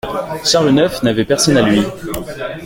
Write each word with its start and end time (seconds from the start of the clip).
Charles 0.43 0.71
neuf 0.71 1.03
n'avait 1.03 1.25
personne 1.25 1.57
à 1.57 1.61
lui. 1.61 1.83